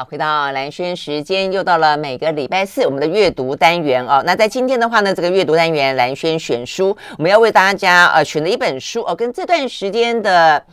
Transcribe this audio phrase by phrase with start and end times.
[0.00, 4.22] 好，回到蓝轩时间，又到了每个礼拜四我们的阅读单元哦。
[4.24, 10.64] 那在今天的话呢，这个阅读单元蓝轩选书，我们要为大家呃选了一本书哦，跟这段时间的。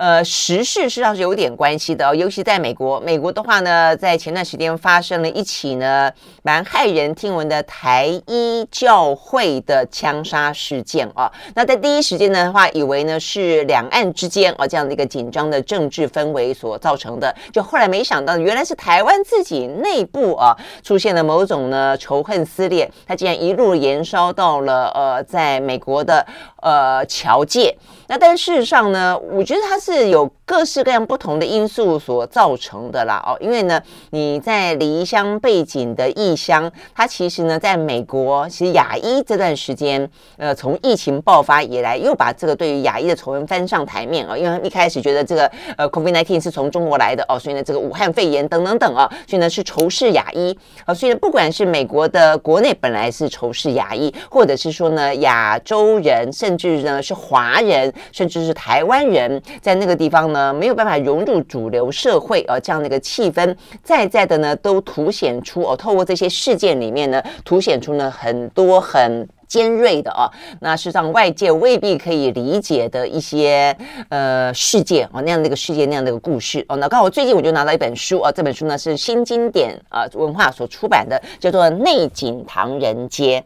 [0.00, 2.98] 呃，时事实际上是有点关系的哦，尤其在美国。
[3.00, 6.10] 美国的话呢，在前段时间发生了一起呢
[6.42, 11.30] 蛮骇人听闻的台一教会的枪杀事件啊。
[11.54, 26.26] 那在第一时间的话，以为呢是两岸之间啊这样的一个紧张的政治氛围所造成的，就后来没想到原来是台湾自己内部啊出现了某种呢仇恨撕裂，它竟然一路延烧到了呃在美国的
[26.62, 27.74] 呃侨界。
[28.08, 30.10] 那但事实上呢，我觉得它是。
[30.10, 70.26] 有各式各样不同的因素所造成的啦哦，因为呢，你在离乡背景的异乡，它其实呢，在美国，其实亚裔这段时间，呃，从疫情爆发以来，又把这个对于亚裔的仇恨翻上台面啊，因为一开始觉得这个呃，COVID-19 是从中国来的哦，所以呢，这个武汉肺炎等等等啊，所以呢是仇视亚裔啊，所以呢，不管是美国的国内本来是仇视亚裔，或者是说呢，亚洲人，甚甚至呢是华人，甚至是台湾人，在那个地方呢，没有办法融入主流社会，呃，这样的一个气氛，在在的呢，都凸显出哦，透过这些事件里面呢，凸显出呢很多很尖锐的哦，
[70.58, 73.76] 那是让外界未必可以理解的一些
[74.08, 76.74] 呃事件哦，那样的一个事件，那样的一个故事哦。
[76.78, 83.40] 那刚好最近我就拿到一本书哦，这本书呢是新经典啊文化所出版的，叫做《内景唐人街》。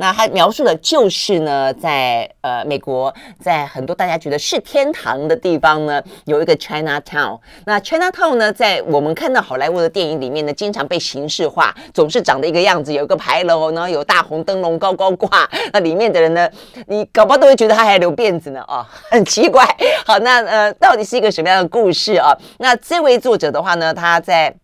[0.00, 7.38] 那他描述的就是呢，在呃美国，在很多大家觉得是天堂的地方呢，有一个 Chinatown。
[7.66, 15.46] 那 Chinatown 呢，在我们看到好莱坞的电影里面呢，经常被形式化，总是长得一个样子，有一个牌楼，然后有大红灯笼高高挂。
[15.70, 16.48] 那里面的人呢，
[16.86, 19.66] 你搞不好都会觉得他还留辫子呢，哦， 很奇怪。
[20.06, 22.34] 好，那呃，到底是一个什么样的故事啊？
[22.58, 24.54] 那这位作者的话呢，他在。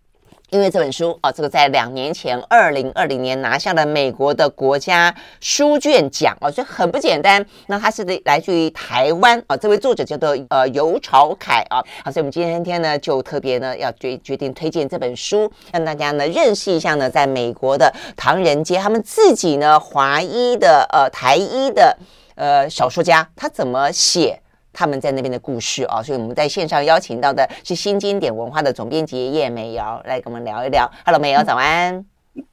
[0.56, 7.44] 因为这本书啊，这个在两年前，二零二零年拿下了美国的国家书卷奖啊，所以很不简单。
[7.66, 21.94] 那他是来自于台湾啊，这位作者叫做呃尤朝凯啊，好，所以我们今天天呢就特别呢要决决定推荐这本书，让大家呢认识一下呢，在美国的唐人街，他们自己呢华裔的呃台裔的
[22.34, 24.40] 呃小说家，他怎么写？
[24.76, 30.88] 他们在那边的故事啊，所以我们在线上邀请到的是新经典文化的总编辑叶美瑶来跟我们聊一聊。
[31.06, 32.04] Hello，美瑶早安，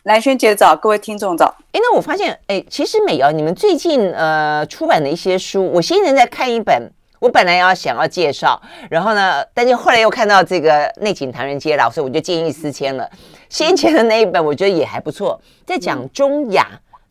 [0.04, 1.54] 蓝轩姐早，各位听众早。
[1.74, 6.90] 哎，那我发现，哎，其实美瑶，你们最近呃出版的一些书，我现在在看一本，
[7.20, 13.10] 我本来要想要介绍，然后呢，但是后来又看到这个内景唐人街了，所以我就见异思迁了。
[13.50, 16.68] 先前的那一本我觉得也还不错，在讲中亚。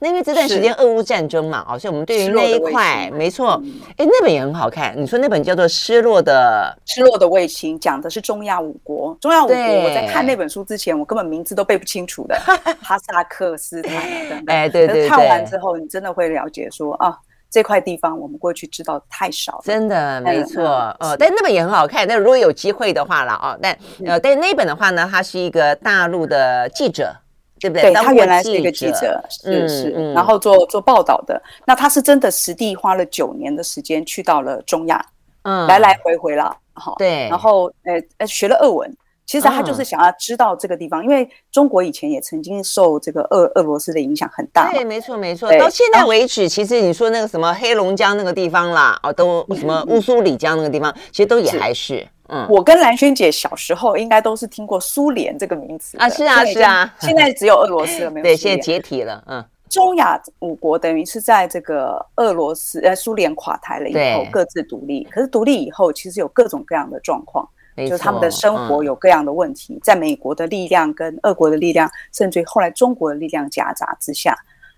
[0.08, 3.62] 因为这段时间俄乌战争嘛，哦，所以我们对于那一块没错，
[3.96, 4.94] 哎，那本也很好看。
[4.96, 9.16] 你说那本叫做《失落的失落的卫星》，讲的是中亚五国。
[9.20, 12.36] 中亚五国，我在看那本书之前，我根本名字都背不清楚的，
[12.82, 13.94] 哈萨克斯坦
[14.28, 14.56] 等等。
[14.56, 15.08] 哎，对对对。
[15.08, 17.16] 看完之后，你真的会了解说啊，
[17.50, 19.62] 这块地方我们过去知道太少了。
[19.64, 20.64] 真的没错，
[21.00, 22.06] 呃，但那本也很好看。
[22.08, 27.14] 但如果有机会的话了啊，但呃，但那本的话呢，他是一个大陆的记者。
[27.62, 27.82] 对不对？
[27.82, 31.40] 对，他原来是一个记者，是是，嗯、然后做做报道的。
[31.64, 35.04] 那他是真的实地花了九年的时间去到了中亚，
[35.42, 37.28] 嗯，来来回回了，好，对。
[37.28, 38.92] 然后呃呃，学了俄文，
[39.26, 44.72] 其实他就是想要知道这个地方，嗯、因为中国以前也曾经受这个俄俄罗斯的影响很大。
[44.72, 45.48] 对，没错没错。
[45.56, 52.04] 到现在为止，其实你说那个什么黑龙江那个地方啦，哦，都什么乌苏里江那个地方，其实都也还是。
[52.32, 58.25] 嗯，我跟兰萱姐小时候应该都是听过苏联这个名词啊，是啊是啊，现在只有俄罗斯了，没有。
[58.25, 59.22] 对，现在解体了。
[59.26, 74.34] 嗯，中亚五国等于是在这个俄罗斯呃苏联垮台了以后各自独立，可是独立以后其实有各种各样的状况，就是他们的生活有各样的问题，在美国的力量跟俄国的力量，甚至于后来中国的力量夹杂之下。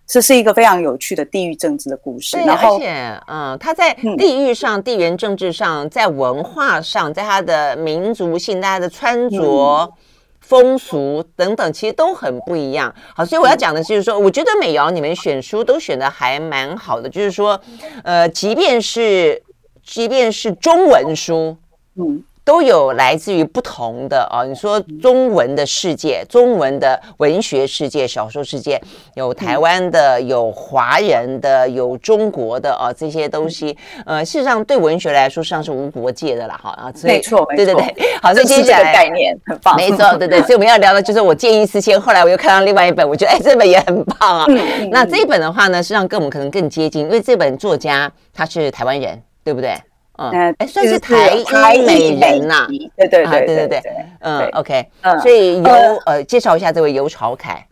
[0.06, 9.92] 这是一个非常有趣的地域政治的故事，对，然后而且，嗯，它在地域上、嗯、地缘政治上、在文化上、在它的民族性、大家的穿着、嗯、
[10.40, 12.94] 风俗等等，其实都很不一样。
[13.16, 17.58] 好，所以我要讲的就是说，我觉得美瑶你们选书都选的还蛮好的，就是说，
[18.02, 19.42] 呃，即便是
[19.82, 21.56] 即便是中文书，
[21.96, 22.22] 嗯。
[22.44, 28.78] 都有来自于不同的啊，你说中文的世界，中文的文学世界、小说世界，
[29.14, 33.74] 有台湾的，有华人的，有中国的啊，这些东西，
[34.04, 44.46] 呃，事实上对文学来说，实际上是无国界的了哈啊，没错，对对对，好，所以接下来概念很棒，没错，对对，所以我们要聊的就是我见异思迁，后来我又看到另外一本，我觉得哎，这本也很棒啊。
[44.90, 49.74] 那这一本的话呢，实际上跟我们可能更接近，因为这本作家他是台湾人，对不对？
[50.16, 55.72] 嗯，哎，算是台台裔美人呐，对对对对对对，嗯，OK，嗯，所以尤
[56.06, 57.66] 呃，介绍一下这位尤朝凯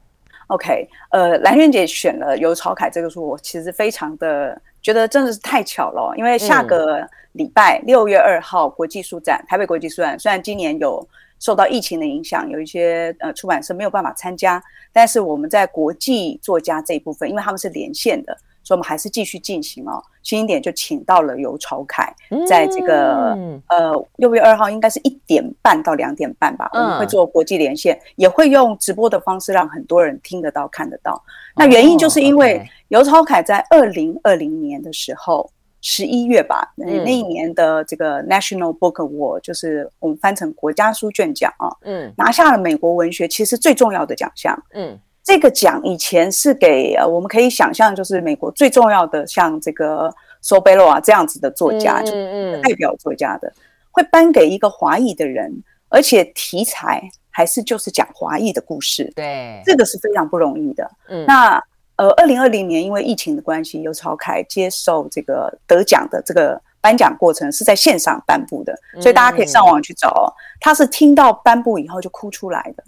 [0.49, 11.07] ，OK，呃，兰萱姐选了尤朝凯这个书，我其实非常的觉得真的是太巧了，因为下个礼拜六月二号国际书展，台北国际书展，虽然今年有
[11.39, 14.61] 受到疫情的影响，有一些呃出版社没有办法参加，
[14.93, 18.37] 但是我们在国际作家这一部分，因为他们是连线的。
[18.63, 20.03] 所以，我们还是继续进行哦。
[20.23, 22.15] 新一点就请到了尤朝凯，
[22.47, 26.71] 在这个、嗯、呃六月二号，应该是一点半到两点半吧。
[26.73, 31.21] 嗯、我们会做国际连线，也会用直播的方式让很多人听得到、看得到。
[31.57, 35.51] 那原因就是因为尤朝凯在二零二零年的时候，
[35.81, 44.97] 十一月吧，那那一年的这个 National Book Award，就是我们翻成国家书卷奖啊，嗯，拿下了美国文学其实最重要的奖项，嗯。
[45.25, 53.55] 这个奖以前是给呃，我们可以想象，就是美国最重要的，像这个 Saul Bellow 啊这样子的作家，嗯、就代表作家的，嗯、
[53.93, 59.13] 会颁给一个华裔的人，而且题材还是就是讲华裔的故事。
[59.15, 60.91] 对，这个是非常不容易的。
[61.09, 61.63] 嗯，那
[61.97, 70.27] 呃，二零二零年因为疫情的关系，由曹凯接受这个得奖的这个颁奖过程是在线上颁布的，所以大家可以上网去找哦。
[70.27, 72.83] 嗯、他是听到颁布以后就哭出来的。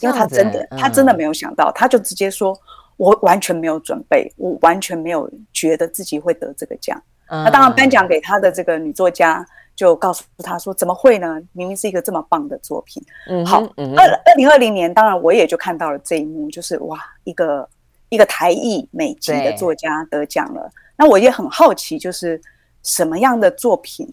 [0.00, 2.58] 因为他真的，他真的没有想到，他就直接说
[2.96, 9.44] ：“我完全没有准备，我完全没有觉得自己会得这个奖。”那当然，颁奖给他的这个女作家
[9.74, 11.40] 就告诉他说：“怎么会呢？
[11.52, 13.58] 明明是一个这么棒的作品。”嗯好，
[13.96, 17.68] 二二零二零年，当然我也就看到了这一幕，就是哇，一个
[18.08, 20.70] 一个台裔美籍的作家得奖了。
[20.96, 22.40] 那我也很好奇，就是
[22.82, 24.08] 什么样的作品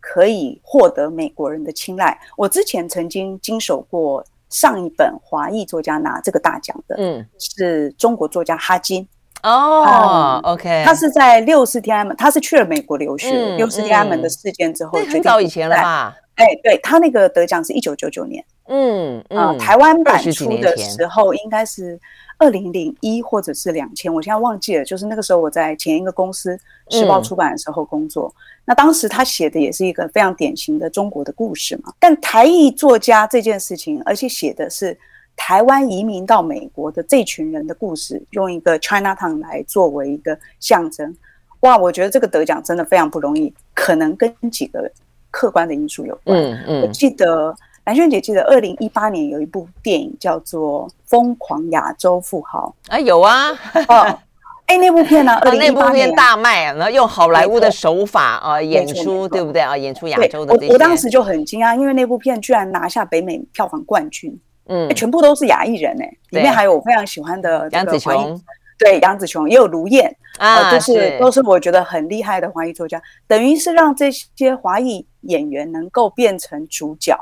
[0.00, 2.18] 可以获得美国人的青睐？
[2.36, 4.24] 我之前曾经经手过。
[4.50, 9.06] 上一本华裔作家拿这个大奖的，嗯，是中国作家哈金。
[9.42, 13.56] 哦，OK，他是在六四天安门，他是去了美国留学。
[13.56, 16.16] 六四天安门的事件之后，很早以前了吧？
[16.34, 18.44] 哎，对，他那个得奖是一九九九年。
[18.68, 21.98] 嗯啊，台湾版出的时候应该是
[22.38, 24.84] 二零零一或者是两千，我现在忘记了。
[24.84, 26.58] 就是那个时候我在前一个公司
[26.90, 28.32] 时报出版的时候工作。
[28.64, 34.98] 那当时他写的也是一个非常典型的中国的故事嘛，但台裔作家这件事情，而且写的是
[35.36, 41.16] 台湾移民到美国的这群人的故事，用一个 Chinatown 来作为一个象征，
[41.60, 44.90] 哇，我觉得这个得奖真的非常不容易，可能跟几个
[45.30, 46.36] 客观的因素有关。
[46.36, 47.54] 嗯嗯，我记得
[47.86, 53.50] 兰萱姐记得二零一八年有一部电影叫做《疯狂亚洲富豪》啊，有啊。
[53.88, 54.18] 哦
[54.66, 55.32] 哎，那部片呢？
[55.34, 59.62] 啊， 那部片大卖，然后用好莱坞的手法啊演出，对不对？
[59.62, 59.76] 啊？
[59.76, 60.52] 演出亚洲的。
[60.52, 64.36] 我我当时就很惊讶，因为那部片居然拿下北美票房冠军，
[64.66, 68.42] 嗯，全部都是亚裔人哎，里面还有我非常喜欢的杨紫琼，
[68.76, 70.12] 对，杨紫琼也有卢燕。
[70.38, 71.16] 啊，都是。
[71.20, 77.16] 都是我觉得很厉害的华裔作家，等于是让这些华裔演员能够变成主角，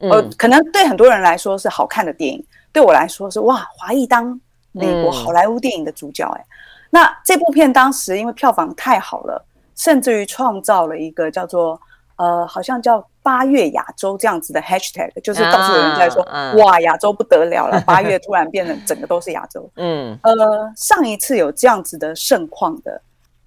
[0.00, 4.38] 呃，可能对很多人来说是好看的电影，对我来说是哇，华裔当
[4.72, 6.44] 美国好莱坞电影的主角哎。
[6.90, 9.44] 那这部片当时因为票房太好了，
[9.76, 11.80] 甚至于创造了一个叫做
[12.16, 19.68] 呃，好像叫“八月亚洲”这样子的 hashtag，就是到处有人在说：“啊、哇，亚洲不得了了！”八月突然变成整个都是亚洲。
[19.74, 23.02] 嗯，呃，上一次有这样子的盛况的，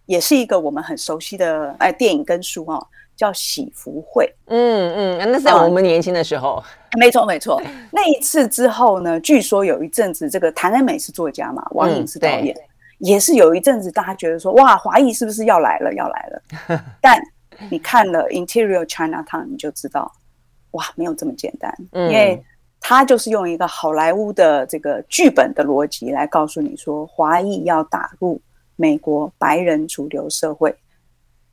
[0.06, 2.86] 也是一个我们很熟悉的哎电影跟书哦，
[3.18, 4.26] 叫《喜福会》。
[4.46, 6.64] 嗯嗯，那是在我们年轻的时候。
[6.92, 7.62] 嗯、没错没错，
[7.92, 12.56] 那一次之后呢，据说有一阵子，这个谭恩美是作家嘛，王颖是导演。
[12.56, 12.62] 嗯
[13.00, 15.94] 也是有一阵子，大家觉得说，哇，华裔是不是要来了？
[15.94, 16.84] 要来了。
[17.00, 17.16] 但
[17.70, 20.12] 你看了《Interior Chinatown》，你就知道，
[20.72, 21.72] 哇，没有这么简单。
[21.92, 22.44] 嗯，因为
[22.80, 28.42] 他就是用一个好莱坞的这个剧本的逻辑来告诉你说，华裔要打入
[28.76, 30.76] 美国白人主流社会，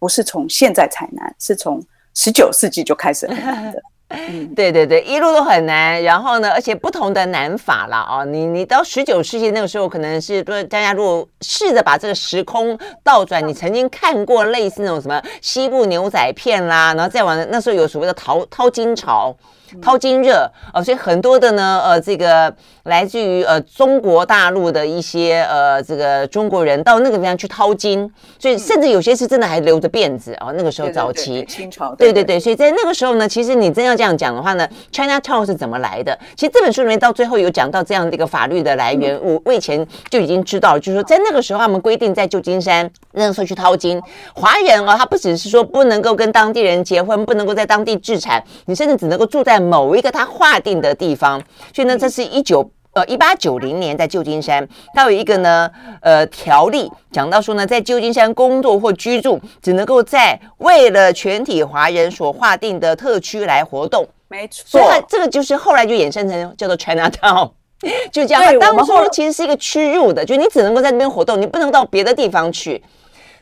[0.05, 1.83] 不是从现在才难，是从
[2.13, 3.83] 十九世纪就开始很难的。
[4.11, 6.03] 嗯，对对对，一路都很难。
[6.03, 8.23] 然后呢，而且不同的难法了啊。
[8.23, 19.35] 你你到十九世纪那个时候，可能是说大家如果试着把这个时空倒转，你曾经看过类似那种什么西部牛仔片啦，然后再往那时候有所谓的淘淘金潮。
[19.81, 22.55] 淘金热呃，所以很多的呢，呃，这个
[22.85, 30.55] 来自于呃中国大陆的一些呃这个中国人到那个地方去淘金，所以甚至有些是真的还留着辫子啊、哦。
[30.57, 36.17] 那个时候早期，对对对清朝，对对对，所以在那个时候呢，其实你真要这样讲的话呢，Chinatown 是怎么来的？
[36.37, 44.01] 其实这本书里面到最后有讲到这样的一个法律的来源，我我以前就已经知道了，就是说在那个时候他们规定在旧金山那个时候去淘金，
[44.35, 49.64] 华人啊、哦，他不只是说不能够跟当地人结婚，不能够在当地置产，你甚至只能够住在。
[49.65, 51.43] 某一个他划定的地方，
[51.75, 55.69] 所以呢，这是一九呃，一八九零年在旧金山，它有一个呢，
[56.01, 64.07] 呃，条例讲到说呢，在旧金山工作或居住，只能够在为了全体华人所划定的特区来活动。
[64.29, 67.51] 没错，所以它这个就是后来就衍生成叫做 Chinatown，
[68.13, 68.41] 就这样。
[68.43, 72.81] 它当初其实是一个屈辱的，就你只能够在那边活动，你不能到别的地方去。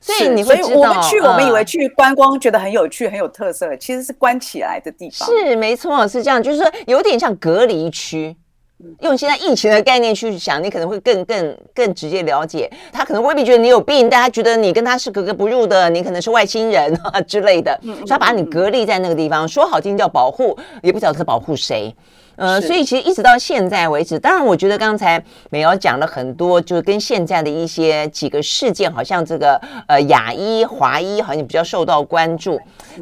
[0.02, 5.28] 所以你会知道，我们去，我们以为去观光，觉得很有趣、很有特色，其实是关起来的地方。
[5.28, 8.36] 是没错，是这样，就是说有点像隔离区。
[8.98, 12.68] 用现在疫情的概念去想，你可能会更更更直接了解。
[12.92, 21.94] 他可能未必觉得你有病，但他觉得你跟他是格格不入的，你可能是外星人啊 之类的，所以他把你隔离在那个地方，说好听叫保护，也不晓得是保护谁。
[22.36, 32.58] 呃，所以其实一直到现在为止，当然我觉得刚才美瑶讲了很多，就是跟现在的一些几个事件，好像这个呃亚裔华裔好像比较受到关注，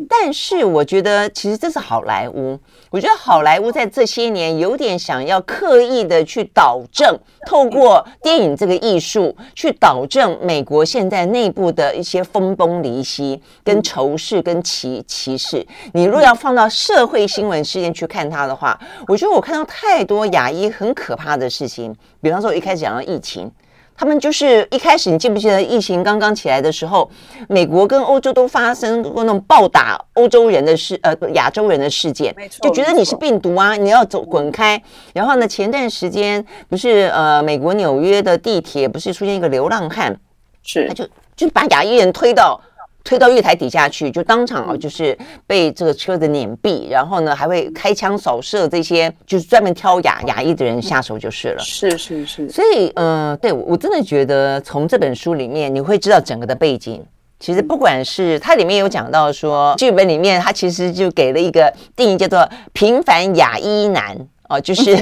[0.08, 2.58] 但是我觉得其实这是好莱坞。
[2.90, 15.64] 我觉得好莱坞在这些年有点想要刻意的去导正，透过电影这个艺术去导正美国现在内部的一些分崩离析、跟仇视、跟歧歧视。
[15.92, 21.94] 你若要放到社会新闻事件去看它的话，我觉得我看到太多牙医很可怕的事情。
[22.22, 23.50] 比方说，我一开始讲到疫情。
[23.94, 27.10] 他们就是一开始，你记不记得疫情刚刚起来的时候，
[27.46, 34.82] 美国跟欧洲都发生过那种暴打欧洲人的事，呃，亚洲人的事件，就觉得你是病毒啊，你要走滚开。
[35.12, 40.18] 然后呢，前段时间不是呃，美国纽约的地铁不是出现一个流浪汉，
[40.62, 42.58] 是他就就把亚裔人推到。
[43.02, 45.16] 推到月台底下去，就当场啊，就是
[45.46, 51.58] 被这个车子碾毙，然后呢，还会开枪扫射这些就是专门挑亚亚裔的人下手就是了。
[51.60, 52.48] 是是是。
[52.50, 57.02] 所以，嗯、呃，对我真的觉得从这本书里面你会知道整个的背景。
[57.38, 64.14] 其实不管是它里面有讲到说，剧本里面它其实就给了一个定义叫做“平凡亚裔男”
[64.50, 64.94] 哦，就是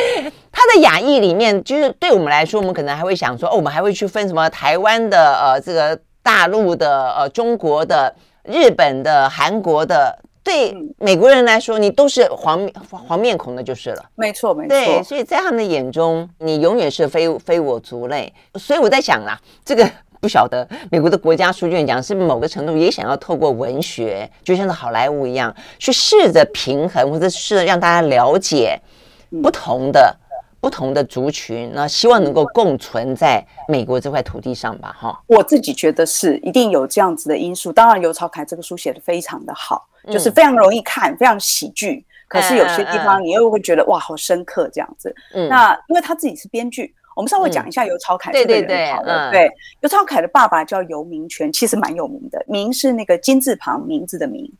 [0.50, 5.98] 他的雅裔里面，就是对我们来说，我们可能还会想说，哦，我们还会去分什么台湾的呃这个。
[6.24, 8.12] 大陆的、呃，中国的、
[8.44, 14.02] 日本的、韩国的，对美国人来说，你都是黄黄面孔的，就是了。
[14.14, 14.68] 没错，没错。
[14.70, 18.32] 对，所以在他们的眼中，你永远是非非我族类。
[18.54, 19.86] 所以我在想啦，这个
[20.18, 28.80] 不晓得美国的国家书卷奖是不是某个程度也想要透过文学，就像是好莱坞一样，去试着平衡，或者试着让大家了解
[29.42, 30.16] 不同的。
[30.64, 35.22] 不同的族群，那希望能够共存在美国这块土地上吧，哈。
[35.26, 37.70] 我自己觉得是一定有这样子的因素。
[37.70, 42.02] 当然，尤朝凯这个书写的非常的好，就是非常容易看，非常喜剧。
[42.28, 45.14] 可是有些地方你又会觉得哇，好深刻这样子。
[45.34, 46.94] 嗯，那因为他自己是编剧。
[47.14, 49.30] 我们稍微讲一下游超凯这个人好了。
[49.30, 49.48] 对，
[49.80, 52.44] 游超凯的爸爸叫游明泉，其实蛮有名的。
[52.48, 54.50] 明是那个金字旁名字的明，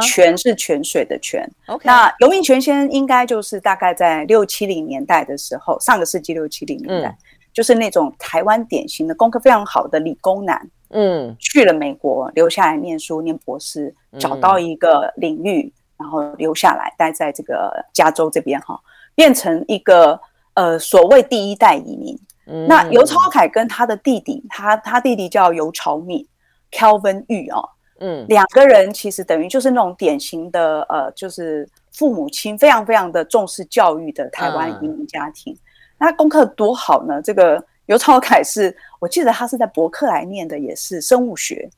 [0.00, 1.44] 泉是泉水的泉。
[1.82, 7.16] 那游明泉先生应该就是大概在六七零年代的时候，上个世纪六七零年代，
[7.52, 10.70] 就是那种台湾典型的功课非常好的理工男。
[10.90, 18.80] 嗯，去了美国，留下来念书念博士，找到一个领域，然后留下来待在这个加州这边哈，
[19.16, 20.20] 变成一个。
[20.54, 26.26] 呃，所谓第一代移民，嗯、那尤超凯跟他的弟弟，他他弟弟叫尤朝敏
[26.70, 27.68] ，Calvin Yu 哦，
[27.98, 35.52] 嗯，两个人其实等于就是那种典型的呃，就是父母亲非常非常的重视教育的台湾移民家庭。
[35.54, 35.58] 嗯、
[35.98, 37.20] 那功课多好呢？
[37.20, 41.68] 这个尤超凯是我记得他是在伯克莱念的，也是生物学，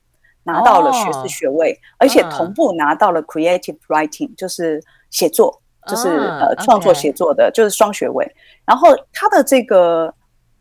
[0.43, 5.63] 拿到了学士学位，哦、而且同步拿到了 Creative Writing，就是写作。
[5.87, 8.27] 就是呃创作写作的，就是双学位。
[8.65, 10.13] 然后他的这个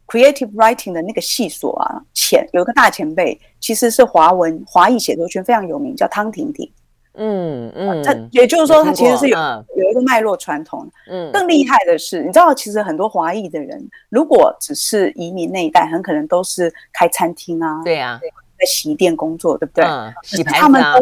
[0.08, 6.72] creative writing 的那个系所啊，前有一个大前辈，其实是华文华裔写作圈非常有名，叫汤婷婷。
[7.18, 9.38] 嗯嗯，他也就是说，他其实是有
[9.78, 10.86] 有一个脉络传统。
[11.10, 18.20] 嗯，更厉害的是，你知道，其实很多华裔的人，如果只是移民那一代，很可能都是开餐厅啊，对啊，
[18.60, 19.86] 在洗衣店工作，对不对？
[20.24, 20.96] 洗牌子啊。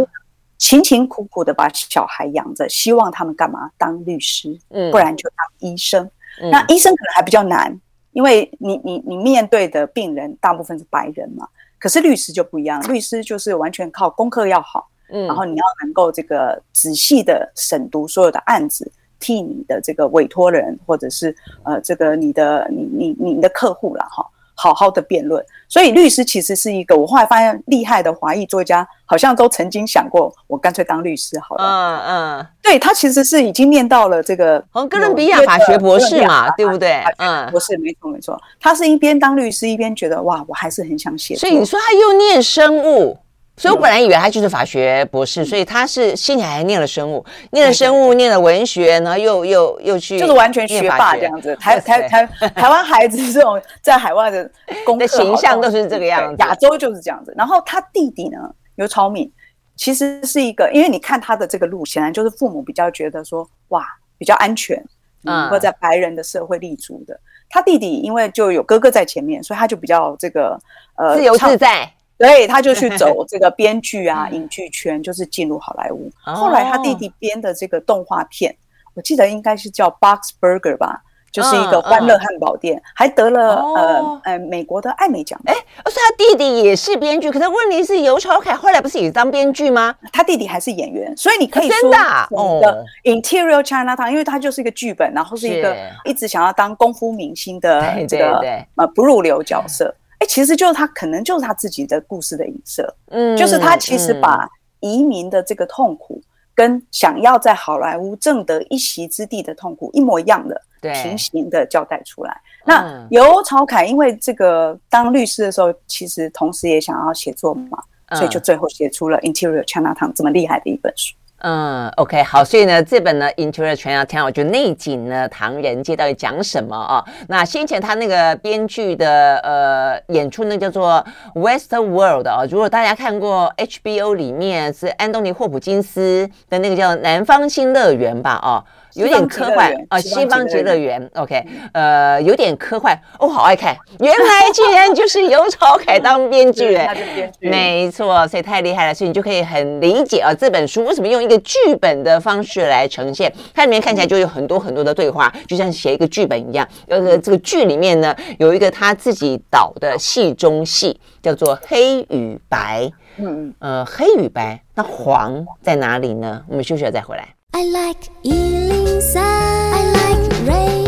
[0.57, 3.69] 勤勤苦苦的把小孩养着，希望他们干嘛？
[3.77, 6.09] 当律师，嗯，不然就当医生。
[6.41, 7.79] 嗯、那医生可能还比较难，
[8.11, 11.47] 因为你你你面对的病人大部分是白人嘛。
[11.77, 24.25] 可是律师就不一样，律师就是完全靠功课要好，嗯，然后你要能够这个仔细的审读所有的案子，替你的这个委托人或者是呃这个你的你你你的客户了哈。
[24.55, 31.63] 好好的辩论，所以律师其实是一个，我后来发现厉害的华裔作家好像都曾经想过，我干脆当律师好了。
[31.63, 37.03] 嗯嗯，对，他其实是已经念到了这个，哥伦比亚法学博士嘛，对不对？
[37.17, 41.35] 嗯，博士没错没错，他是一边当律师一边觉得哇，我还是很想写。
[41.35, 43.17] 所以你说他又念生物，
[43.55, 51.55] 所以我本来以为他就是法学博士，所以他是心里还念了生物，念了生物，念了文学，然后又又又去，就是完全学霸这样子。
[51.57, 54.49] 台台台台湾孩子这种在海外的
[54.83, 57.31] 功课 形象都是这个样子，亚洲就是这样子。
[57.37, 58.39] 然后他弟弟呢，
[58.75, 59.31] 刘朝敏，
[59.75, 63.85] 其实是一个，因为你看他的这个路，显然就是父母比较觉得说，哇，
[64.17, 64.83] 比较安全，
[65.25, 67.17] 嗯，或在白人的社会立足的。
[67.51, 70.59] 他弟弟因为就有哥哥在前面，所以他就比较这个
[70.97, 71.87] 呃自由自在。
[72.23, 76.09] 对，他就去走这个编剧啊，影剧圈，就是进入好莱坞。
[76.23, 78.55] 后来他弟弟编的这个动画片，
[78.93, 81.01] 我记得应该是叫《Bob's Burger》吧，
[81.33, 85.37] 就是一个欢乐汉堡店，还得了呃呃美国的艾美奖。
[85.45, 89.93] 哎，所以他弟弟也是编剧，可是问题是游朝凯后来不是也当编剧吗？
[90.13, 91.97] 他弟弟还是演员，所以你可以说真的
[93.21, 95.75] 《Interior Chinatown》，因为他就是一个剧本，然后是一个
[96.05, 98.39] 一直想要当功夫明星的这个
[98.77, 99.93] 呃不入流角色。
[100.25, 102.95] 其实就是他，可能就是他自己的故事的影射。
[103.07, 104.49] 嗯，就是他其实把
[104.79, 106.21] 移民的这个痛苦，
[106.53, 112.41] 跟想要在好莱坞挣得一席之地的痛苦一模一样的，对，平行的交代出来。
[112.65, 117.77] 那由朝凯因为这个当律师的时候，其实同时也想要写作嘛，
[118.15, 121.15] 所以就最后写出了《Interior Chinatown》这么厉害的一本书。
[121.45, 127.03] 嗯，OK，好，所以呢，这本呢《Interior Chinatown》，我觉得内景呢，唐人街到底讲什么啊？
[127.27, 131.05] 那先前他那个编剧的呃演出呢，叫做
[131.39, 132.45] 《Westworld》啊。
[132.49, 138.39] 如果大家看过 HBO 里面是安东尼霍普金斯的那个叫《南方新乐园》吧？
[138.41, 138.63] 哦。
[138.95, 143.75] 有点科幻啊，西方极乐园，OK，呃，有点科幻，我、哦、好爱看。
[143.99, 146.95] 原来竟然就是游朝凯当编剧，哎，
[147.39, 153.31] 没错，所以太厉害了，所以你就可以很理解啊，这本书为什么用一个剧本的方式来呈现。
[153.53, 156.67] 它里面看起来就有很多很多的对话，就像写一个剧本一样。
[156.87, 162.83] 呃，这个剧里面呢，有一个他自己导的戏中戏，叫做《黑与白》。
[162.89, 166.41] 嗯嗯，呃，黑与白，那黄在哪里呢？
[166.47, 167.27] 我们休息了再回来。
[167.55, 169.75] I like Ealing Sound.
[169.75, 170.82] I like rain.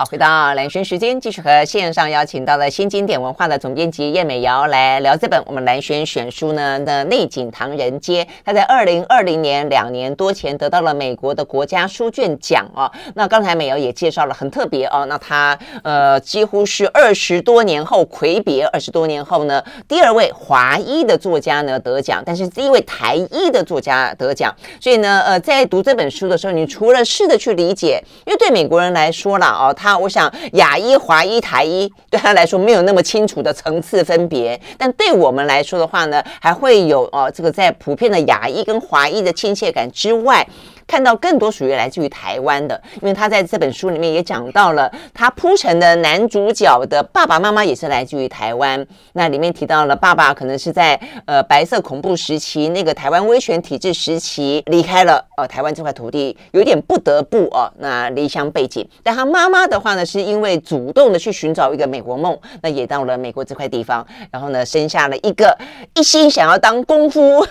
[0.00, 8.26] 好，回到蓝轩时间，继续和线上邀请到了新经典文化的总编辑叶美瑶来聊这本我们蓝轩选书呢的内景唐人街。
[8.42, 12.90] 他在二零二零年两年多前得到了美国的国家书卷奖哦。
[13.14, 15.04] 那刚才美瑶也介绍了很特别哦。
[15.06, 24.50] 那他呃几乎是二十多年后魁别二十多年后呢，第二位华裔的作家呢得奖，但是第一位台裔的作家得奖。
[24.80, 29.89] 所以呢，呃，在读这本书的时候，你除了试着去理解，因为对美国人来说啦，哦，他。
[29.90, 40.46] 那我想，雅医、华医、台医对他来说没有那么清楚的层次分别，但对我们来说的话呢，还会有哦，这个在普遍的雅医跟华医的亲切感之外。
[40.90, 48.84] 看到更多属于来自于台湾的，因为他在这本书里面也讲到了，他铺陈的男主角的爸爸妈妈也是来自于台湾。
[49.12, 58.84] 那里面提到了爸爸可能是在呃白色恐怖时期，那个台湾威权体制时期离开了呃台湾这块土地，有点不得不哦，那离乡背井。
[59.04, 65.56] 但他妈妈的话呢，是因为主动的去寻找一个美国梦，那也到了美国这块地方，然后呢生下了一个
[65.94, 67.46] 一心想要当功夫。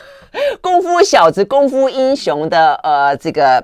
[0.62, 3.63] 功夫小子、功夫英雄的呃，这个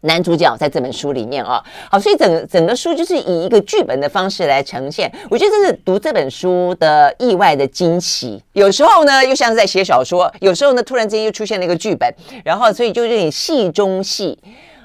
[0.00, 5.12] 男主角在这本书里面啊，好，所以整整个书就是以一个剧本的方式来呈现。
[5.28, 8.42] 我觉得这是读这本书的意外的惊喜。
[8.54, 12.10] 有时候呢，又像是在写小说；有时候呢，突然之间又出现了一个剧本，
[12.42, 14.38] 然后所以就有点戏中戏。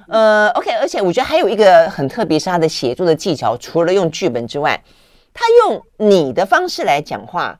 [0.09, 4.81] 呃，OK，而且我觉得还有一个很特别，是他的写作的技巧，除了用剧本之外，
[5.33, 7.57] 他用你的方式来讲话。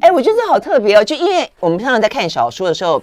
[0.00, 1.04] 哎，我觉得这好特别哦！
[1.04, 3.02] 就因为我们常常在看小说的时候，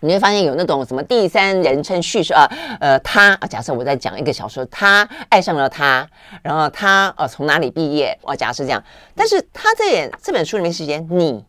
[0.00, 2.46] 你会发现有那种什么第三人称叙述啊，
[2.80, 6.08] 呃，他啊，假设我在讲一个小说，他爱上了他，
[6.42, 8.18] 然后他呃从哪里毕业？
[8.22, 8.82] 我假设这样，
[9.14, 11.44] 但是他在这本书里面是写你。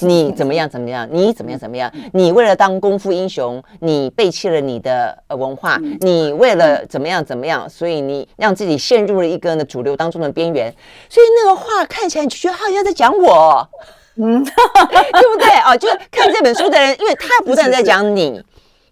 [0.00, 0.68] 你怎么样？
[0.68, 1.08] 怎么样？
[1.08, 1.60] 你怎么样？
[1.60, 1.88] 怎么样？
[2.12, 7.24] 你为了当功夫英雄，你背弃了你的呃文化，你为了怎么样？
[7.24, 7.70] 怎么样？
[7.70, 10.74] 所以你让自己陷入了一个呢主流当中的边缘。
[11.08, 13.68] 所以那个话看起来你就觉得好像在讲我，
[14.20, 15.76] 嗯， 对不对啊？
[15.76, 18.42] 就看这本书的人，因为他不断在讲你，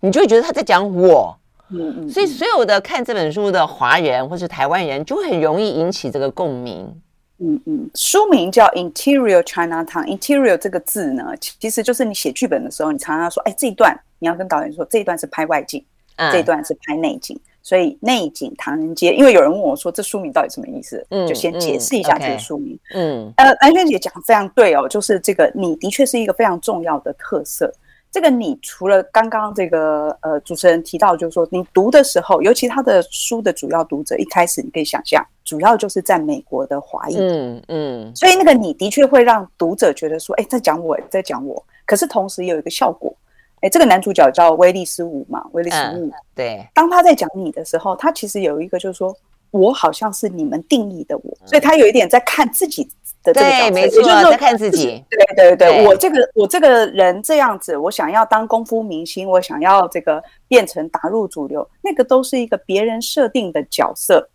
[0.00, 1.36] 你就会觉得他在讲我。
[1.70, 2.08] 嗯嗯。
[2.08, 7.02] 所以所有的看这本书的华人或是台湾人，就会很容易引起这个共鸣。
[7.38, 10.06] 嗯嗯，书名叫 Interior Chinatown。
[10.06, 15.84] Interior 这个字呢，其实就是你写剧本的时候，你常常说，哎，这一段你要跟导演说，这一段是拍外景，
[16.16, 19.12] 嗯、这一段是拍内景，所以内景唐人街。
[19.12, 21.04] 因为有人问我说，这书名到底什么意思？
[21.10, 22.78] 嗯，就先解释一下这个书名。
[22.94, 27.72] 嗯呃，安萱姐讲的非常对哦，就是这个你的确是一个非常重要的特色。
[28.08, 41.60] 这个你除了刚刚这个呃主持人提到，就是说你读的时候，尤其他的书的主要读者，一开始你可以想象，主要就是在美国的华裔，嗯嗯，所以那个你的确会让读者觉得说，哎，在讲我，在讲我。
[41.84, 43.14] 可是同时也有一个效果，
[43.60, 49.16] 哎，这个男主角叫威利斯伍嘛，威利斯伍，对，当他在讲你的时候，他其实有一个就是说。
[49.52, 52.84] 我好像是你们定义的我，所以他有一点在看自己
[53.22, 55.02] 的这个角色，对，没错，在看自己。
[55.08, 64.28] 对对对，对我这个我这个人这样子，我想要当功夫明星，我想要这个变成打入主流，那个都是一个别人设定的角色，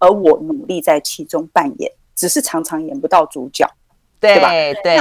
[0.00, 3.66] 而我努力在其中扮演，只是常常演不到主角。
[4.20, 4.50] 对，对吧？
[4.82, 4.96] 对，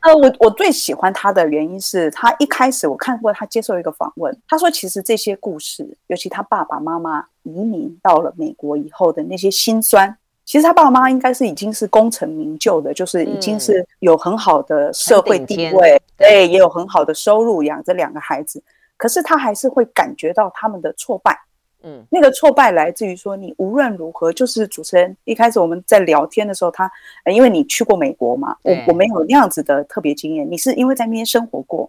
[0.00, 18.62] 呃，我我最喜欢他的原因是他一开始我看过他接受一个访问，他说其实这些故事，尤其他爸爸妈妈移民到了美国以后的那些辛酸，其实他爸爸妈妈应该是已经是功成名就的，就是已经是有很好的社会地位，对，也有很好的收入养着两个孩子，
[18.96, 21.38] 可是他还是会感觉到他们的挫败。
[21.84, 26.90] 嗯，那个挫败来自于说，你无论如何，就是主持人一开始我们在聊天的时候，他，
[27.24, 31.88] 呃、因为你去过美国嘛，我我没有那样子的特别经验，你是因为在那边生活过，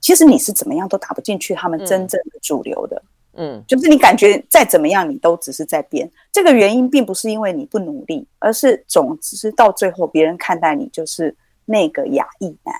[0.00, 6.10] 其实你是怎么样都打不进去他们真正的主流的，嗯，就是你感觉再怎么样，你都只是在变。
[6.30, 12.74] 这个原因并不是因为你不努力，而是总之到最后别人看待你就是那个亚裔男，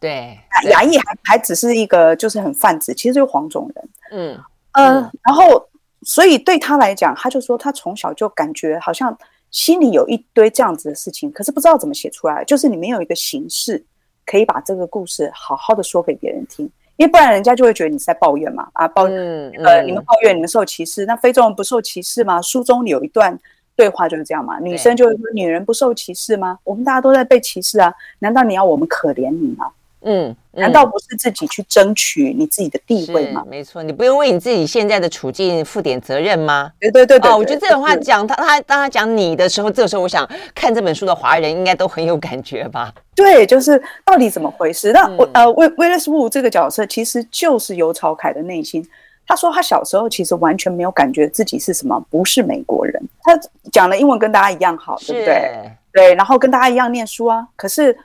[0.00, 0.36] 对，
[0.68, 4.40] 亚裔还还只是一个就是很泛指，其实就是黄种人，嗯。
[4.72, 5.10] 呃，嗯。
[5.22, 5.64] 然后。
[6.04, 9.16] 所以对他来讲，他就说他从小就感觉好像
[9.50, 12.44] 心里有一堆这样子的事情，可是不知道怎么写出来。
[12.44, 13.84] 就是你没有一个形式
[14.26, 16.64] 可以把这个故事好好的说给别人听，
[16.96, 18.68] 因为不然人家就会觉得你是在抱怨嘛。
[18.72, 22.40] 啊，抱呃，你们抱怨你们受歧视，那非洲人不受歧视吗？
[22.42, 23.38] 书中有一段
[23.76, 26.58] 对话就是这样嘛，女生就会说女人不受歧视吗？
[26.64, 29.70] 我们大家都在被歧视啊，难道你要我们可怜你吗？
[30.04, 33.44] 嗯，难道不是自己去争取你自己的地位吗？
[33.48, 36.72] 没错，你不用为你自己现在的处境负点责任吗？
[36.80, 42.92] 对对对对，哦，我觉得这种话讲他他当他讲你的时候，这个时候我想看这本书的华人应该都很有感觉吧？
[43.14, 44.90] 对，就是到底怎么回事？
[44.90, 48.84] 那我呃威威利斯布这个角色其实就是尤朝凯的内心。
[49.24, 53.00] 他说他小时候其实完全没有感觉自己是什么，不是美国人。
[53.22, 53.38] 他
[53.70, 55.70] 讲的英文跟大家一样好，对不对？
[55.92, 57.96] 对，然后跟大家一样念书啊，可是。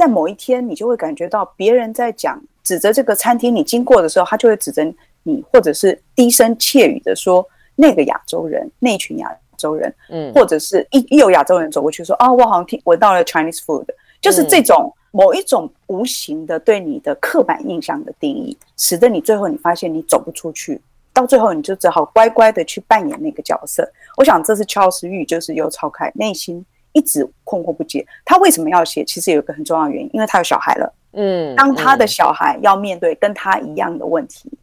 [0.00, 4.82] 在某一天，你就会感觉到别人在讲指着这个餐厅，你经过的时候，他就会指着
[5.24, 13.84] 你，或者是低声窃语的说那个亚洲人，那群亚洲人，嗯，或者是一一有亚洲人走过去说啊，我好像听闻到了 Chinese food，
[14.22, 20.80] 就是这种某一种无形的对你的刻板印象的定义，使得你最后你发现你走不出去，
[21.12, 23.86] 到最后你就只好乖乖的去扮演那个角色。
[24.16, 26.64] 我想这是乔尔斯玉，就是游朝凯内心。
[26.92, 29.04] 一直困惑不解，他为什么要写？
[29.04, 30.94] 其实有一个很重要的原因，因为他有小孩了。
[31.12, 34.58] 嗯，当他的小孩要面对跟他一样的问题，嗯、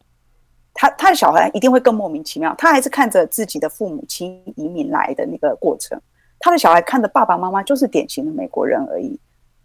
[0.74, 2.54] 他他的小孩一定会更莫名其妙。
[2.56, 6.00] 他还是看着自己的父母亲移民来的那个过程，
[6.38, 9.18] 他的小孩看着爸爸妈妈就是典型的美国人而已，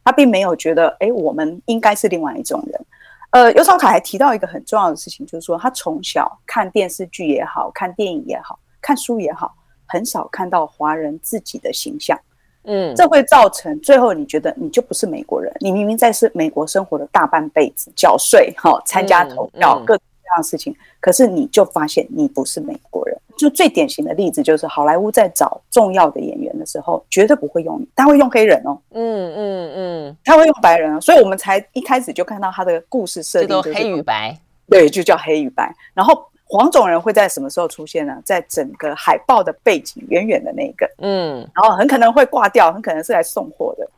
[0.03, 2.85] 他并没有觉得，哎，我们应该是另外一种人。
[3.31, 9.55] 呃，游朝凯还提到一个很重要的事情，就是说他从小看电视剧也好，看电影也好，看书也好，
[9.87, 12.19] 很少看到华人自己的形象。
[12.65, 23.17] 嗯，这会造成最后你觉得你就不是美国人，你明明在是美国生活的大半辈子，缴税哈，参加投票，各种各样的事情，可是你就发现你不是美国人。
[23.37, 34.37] 就最典型的例子就是好莱坞在找重要的演员的时候，绝对不会用你，他会用黑人哦，嗯嗯嗯，他会用白人哦，所以我们才一开始就看到他的故事设定就是黑与白，
[34.69, 36.27] 对，就叫黑与白，然后。
[36.53, 38.15] 黄种人会在什么时候出现呢？
[38.23, 43.89] 在整个海报的背景远远的那个，嗯，然后很可能会挂掉，很可能是来送货的，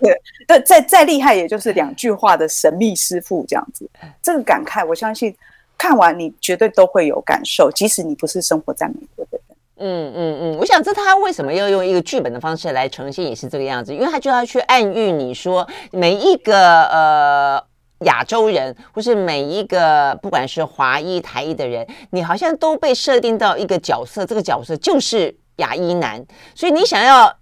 [0.00, 0.16] 对，
[0.46, 3.90] 对，再再厉害也就是两句话的神秘师傅这样子。
[4.22, 5.34] 这个感慨，我相信
[5.76, 9.56] 看完你绝对都会有感受，即使你不是生活在美国的人。
[9.78, 17.64] 嗯嗯嗯，我想这他为什么要用一个剧本的方式来呈现，也是这个样子，因为他就要去暗喻你说每一个呃。
[18.00, 27.34] 亚洲人，或是每一个不管是华裔、台裔的人，你好像都被设定到一个角色，这个角色就是亚裔男，所以你想要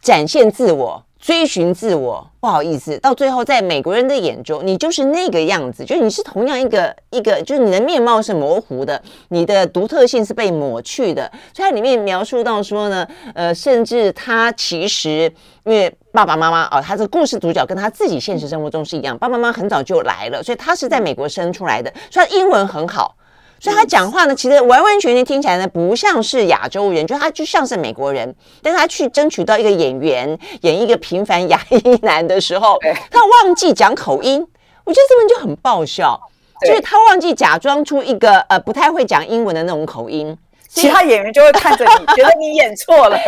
[0.00, 1.04] 展现自我。
[1.24, 11.32] 追寻自我，不好意思，到最后在美国人的眼中，你就是那个样子，就是你是同样一个 一个，就是你的面貌是模糊的，你的独特性是被抹去的。
[11.54, 15.32] 所以它里面描述到说呢，呃，甚至他其实
[15.64, 23.16] 因为爸爸妈妈哦，他这个故事主角跟他自己现实生活中是一样，爸爸妈妈很早就来了，所以他是在美国生出来的，所以他英文很好。
[23.58, 28.32] 所以他讲话呢，其实完完全全听起来呢，不像是亚洲人，就他就像是美国人。
[28.62, 32.78] 但是他去争取到一个演员演一个平凡亚裔男的时候，
[33.10, 34.40] 他忘记讲口音，
[34.84, 36.20] 我觉得这本就很爆笑，
[36.64, 40.36] 就是他忘记假装出一个呃不太会讲英文的那种口音。
[40.74, 43.16] 其他演员就会看着你，觉得你演错了。
[43.16, 43.24] 对，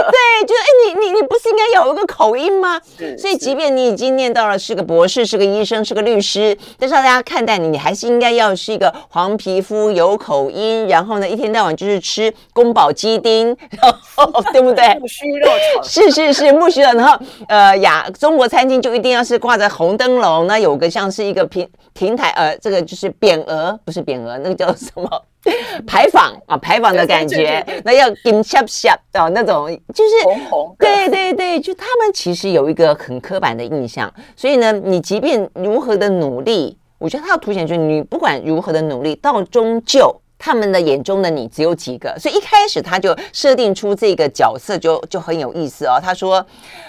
[0.47, 2.81] 觉得哎，你你你不是应该有一个口音吗？
[3.17, 14.95] 所以，即便你已经念到了是个博士，是个医生，是个律师，但是大家看待你，你还是应该要是一个黄皮肤、有口音，然后呢，一天到晚就是吃宫保鸡丁，然后 对不对？
[14.99, 15.83] 木须肉炒。
[15.83, 17.17] 是是是木须肉，然后
[17.49, 25.09] 呃呀，中国餐厅就一定要是挂着红灯笼，那有个像是一个平亭台，呃，这个就是匾额，不是匾额，那个叫什么？
[25.87, 30.77] 牌坊啊，牌坊的感觉，那要金闪闪的那种，就是红红。
[30.79, 45.99] 对对对，就他们其实有一个很刻板的印象，所以呢，你即便如何的努力，我觉得他要凸显就是你不管如何的努力，到终究他们的眼中的你只有几个，所以一开始他就设定出这个角色就就很有意思哦。
[46.03, 46.45] 他说，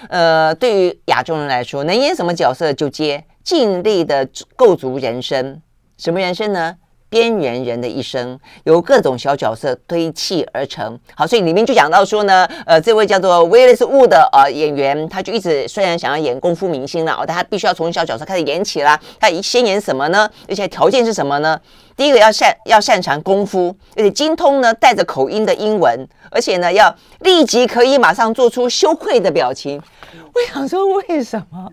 [0.08, 5.62] 呃，对于亚洲人来说，能演什么角色就接，尽力的构筑人生，
[5.96, 6.74] 什么人生呢？
[7.08, 10.98] 边缘人的一生由各种小角色堆砌而成。
[11.14, 18.98] 好，所以里面就讲到说呢，呃，这位叫做威利斯·伍的呃演员，他就一直虽然想要演功夫明星了，哦，但他必须要从小角色开始演起啦。
[19.18, 20.28] 他先演什么呢？
[20.48, 21.58] 而且条件是什么呢？
[21.96, 29.82] 第一个要擅要擅长功夫，而且精通呢带着口音的英文，而且呢要立即可以马上做出羞愧的表情。
[30.12, 31.68] 我想说，为什么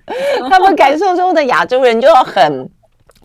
[0.49, 2.69] 他们感受中的亚洲人就要很？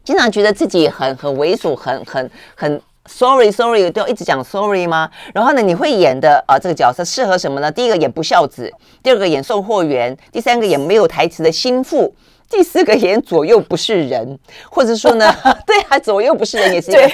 [0.05, 5.11] 经常觉得自己很很猥琐，很很很 sorry sorry，都要一直讲 sorry 吗？
[5.35, 7.71] 然后呢，你会演的啊、呃，这个角色适合什么呢？
[7.71, 12.15] 第一个演不孝子，第二个演送货员，第三个演没有台词的心腹，
[12.49, 14.39] 第四个演左右不是人，
[14.71, 15.35] 或者说呢，
[15.67, 17.13] 对啊，左右不是人也是对，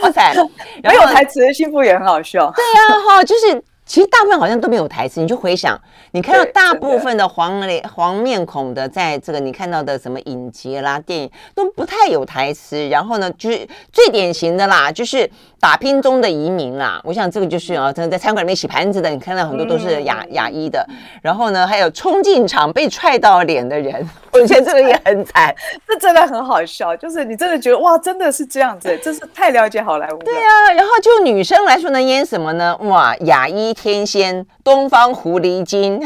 [0.00, 0.34] 哇塞，
[0.82, 2.52] 没有台词的心腹也很好笑。
[2.54, 3.62] 对呀、啊，哈，就是。
[3.84, 5.78] 其实大部分好像都没有台词，你就回想，
[6.12, 12.88] 你看到大部分的黄脸黄面孔的，在这个你看到的什么影集啦、电影都不太有台词。
[12.88, 15.28] 然后呢，就是最典型的啦，就是
[15.62, 17.00] 打拼中的移民啦。
[17.04, 20.84] 我想这个就是啊，真的在餐馆里面洗盘子的，你看到很多都是亚亚裔的。
[21.22, 25.54] 然后呢，还有冲进场被踹到脸的人， 我觉得这个也很惨，
[25.86, 26.96] 这真的很好笑。
[26.96, 30.18] 就是你真的觉得哇，真的是这样子， 真是太了解好莱坞。
[30.18, 32.76] 对啊，然后就女生来说能演什么呢？
[32.82, 33.72] 哇，亚裔。
[33.72, 36.00] 天仙，东方狐狸精，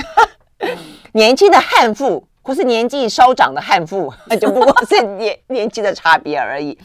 [1.12, 6.78] 年轻的悍妇，或是年纪稍长的悍妇，就不过是年年纪的差别而已。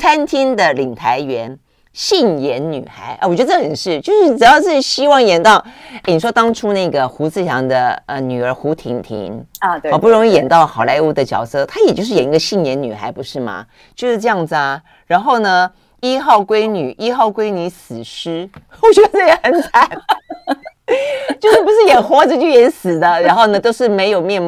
[0.00, 1.56] 餐厅的领台员，
[1.92, 5.56] 杏眼女孩啊，我觉得这很是，就是只要是希望演到，
[6.04, 13.66] 欸、你说当初那个胡志强的呃女儿胡婷婷啊，对，好不容易演到好莱坞的角色，她也就是演一个杏眼女孩，不是吗？
[13.94, 14.80] 就是这样子啊。
[15.06, 15.70] 然后呢？
[16.04, 18.50] 一号闺女，一号闺女死尸，
[18.82, 19.88] 我觉得这也很惨，
[21.40, 24.40] 就是不是演活着就演死的，然后呢都是没有面，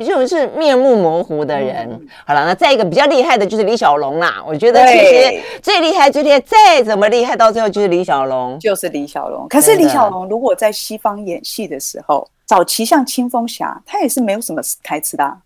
[0.00, 1.88] 就是面目模糊的人。
[1.90, 9.46] 嗯、好了，那再一个比较厉害的就是李小龙啦，我觉得其实最厉害、最厉害，再怎么厉害，到最后就是李小龙，就是李小龙。
[9.48, 15.36] 可是李小龙如果在西方演戏的时候，早期像青蜂侠，他也是没有什么台词的、啊，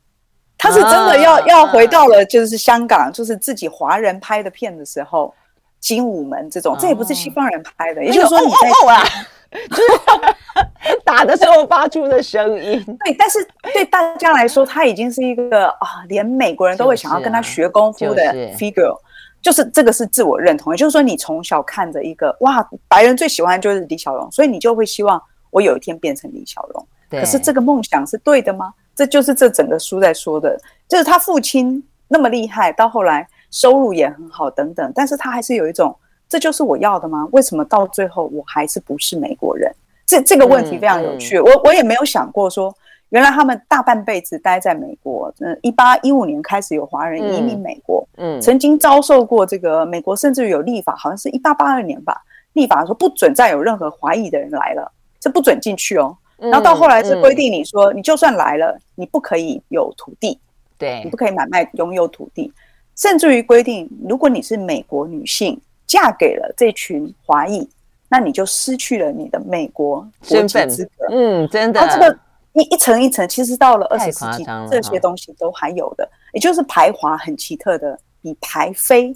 [0.59, 5.33] 他是真的要、啊、要回到了就是香港，就是自己华人拍的片的时候。
[5.81, 9.03] 精武门这种，这也不是西方人拍的，也就是说你在哦啊，
[9.51, 9.77] 就
[10.91, 12.83] 是打的时候发出的声音。
[13.05, 13.39] 对，但是
[13.73, 18.23] 对大家来说，他已经是一个啊，连美国人都会想要跟他学功夫的
[18.57, 18.97] figure，
[19.43, 20.73] 就是这个是自我认同。
[20.73, 26.87] 也就是说，你从小看着一个哇，白人最喜欢就是李小龙，所以你就会希望我有一天变成李小龙。
[27.11, 28.73] 可是这个梦想是对的吗？
[28.95, 30.57] 这就是这整个书在说的，
[30.89, 33.27] 就是他父亲那么厉害，到后来。
[33.53, 35.93] 收入也很好，等等，但是他还是有一种，
[36.31, 37.29] 这就是我要的吗？
[37.33, 39.71] 为什么到最后我还是不是美国人？
[40.07, 42.75] 这这个问题非常有趣，嗯嗯、我我也没有想过说，
[43.11, 56.16] 原来他们大半辈子待在美国，嗯，一八一五年开始有华人移民美国，嗯，嗯曾经遭受过这个美国甚至于有立法，好像是一八八二年吧，立法说不准再有任何华裔的人来了，这不准进去哦。
[56.38, 60.38] 然后到后来是规定你说，你就算来了，你不可以有土地，
[60.79, 62.53] 对，你不可以买卖拥有土地。
[62.97, 67.68] 甚至于规定，如果你是美国女性，嫁给了这群华裔，
[68.09, 71.07] 那你就失去了你的美国国籍资格。
[71.11, 71.81] 嗯，真的。
[71.81, 72.16] 它这个
[72.53, 79.12] 一一层一层，其实到了二十世纪，这些东西都还有的，也就是排华很奇特的，比排非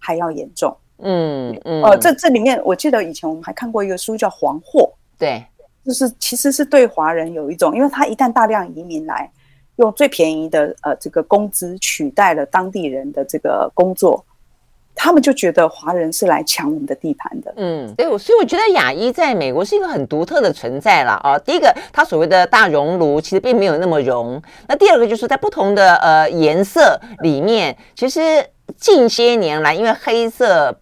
[0.00, 0.76] 还要严重。
[0.98, 1.84] 嗯嗯。
[1.84, 5.46] 呃，这这里面，我记得以前我们还看过一个书叫《黄祸》，对，
[5.84, 9.30] 就是其实是对华人有一种，因为他一旦大量移民来。
[9.76, 14.24] 用最便宜的呃这个工资取代了当地人的这个工作，
[14.96, 17.54] 他们就觉得华人是来抢我们的地盘的。
[17.56, 21.38] 嗯，对，所以我觉得亚裔在美国是一个很独特的存在了啊。
[21.38, 24.42] 第一个，它所谓的大熔炉其实并没有那么熔。
[24.66, 28.44] 那第二个就是在不同的呃颜色里面，其实
[28.76, 30.76] 近些年来，因为黑色。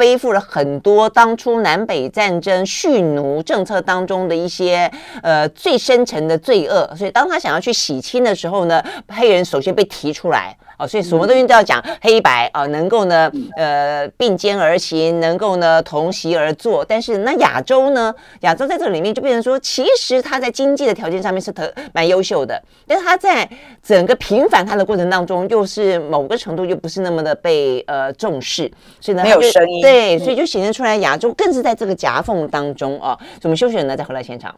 [0.00, 4.90] 背负了很多当初南北战争蓄奴政策当中的一些
[5.22, 10.56] 呃最深层的罪恶，所以当他想要去洗清的时候呢，黑人首先被提出来。
[10.78, 16.82] 哦，所以什么东西都要讲黑白啊，能够呢，呃，并肩而行，能够呢，同席而坐。
[16.82, 23.46] 但是那亚洲呢，亚洲在这里面就变成说，其实他在经济的条件上面是特蛮优秀的，但是他在
[23.86, 29.82] 整个平反他的过程当中，又是某个程度又不是那么的被呃重视，所以呢，没有声音。
[29.82, 33.16] 对，所以就显现出来亚洲更是在这个夹缝当中啊。
[33.18, 34.54] 所以我们休息了呢，再回来现场。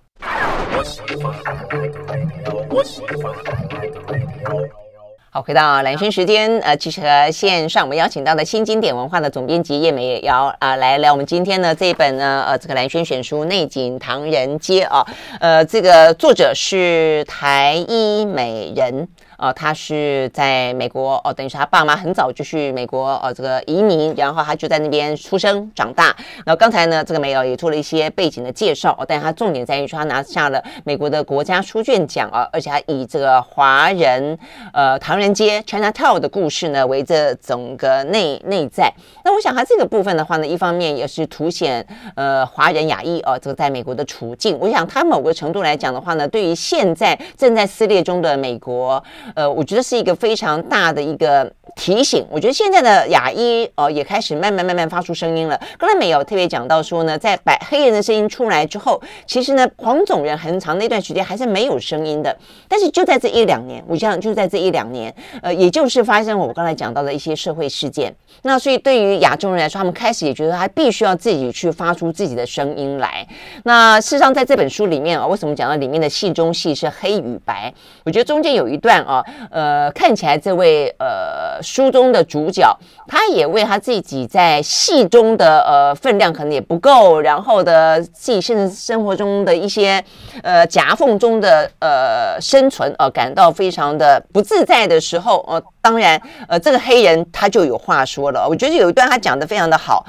[5.35, 15.07] 好，回到蓝轩时间，呃，其实和线上我们邀请到的新经典文化的总编辑叶美瑶啊，来聊我们今天呢这一本呢，呃，这个蓝轩选书《内景唐人街》啊，
[15.41, 19.09] 呃，这个作者是台医美人。
[19.43, 26.15] 哦，他是在美国哦，等于是他爸妈很早就去美国哦，这个移民，然后他就在那边出生长大。
[26.47, 34.39] 然后刚才呢，这个梅尔也做了一些背景的介绍哦，但他重点在于说他拿下了美国的国家书卷奖啊，而且他以这个华人
[34.73, 38.93] 呃唐人街 Chinatown 的故事呢为这整个内内在。
[39.25, 44.57] 那我想他这个部分的话呢，一方面也是凸显呃华人亚裔哦这个在美国的处境。
[44.61, 49.03] 我想他某个程度来讲的话呢，对于现在正在撕裂中的美国。
[49.35, 52.27] 呃，我觉得是一个非常大的一个提醒。
[52.31, 55.59] 我觉得现在的亚裔呃也开始慢慢慢慢发出声音了。
[55.79, 62.37] 刚才没有特别讲到说呢，在白黑人的声音出来之后，其实呢黄种人很长的一段时间还是没有声音的。
[62.69, 68.15] 但是就在这一两年，我想就在这一两年，呃，也就是发生我刚才讲到的一些社会事件。
[68.43, 73.27] 那所以对于亚洲人来说，他们开始也觉得他必须要自己去发出自己的声音来。
[73.65, 77.73] 那事实上在这本书里面啊，为什么讲到里面的戏中戏是黑与白？
[78.05, 79.22] 我觉得中间有一段啊。
[79.51, 90.03] 呃，看起来这位呃书中的主角，他也为他自己在戏中的呃分量可能也不够，然后的自己现实生活中的一些
[90.43, 100.05] 呃夹缝中的呃生存呃感到非常的不自在的时候，呃，当然呃这个黑人他就有话说了，我觉得有一段他讲的非常的好。